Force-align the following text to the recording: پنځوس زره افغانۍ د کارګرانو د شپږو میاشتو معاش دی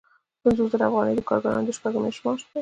پنځوس 0.41 0.69
زره 0.73 0.85
افغانۍ 0.87 1.13
د 1.17 1.21
کارګرانو 1.29 1.67
د 1.67 1.71
شپږو 1.77 1.99
میاشتو 2.03 2.23
معاش 2.25 2.41
دی 2.49 2.59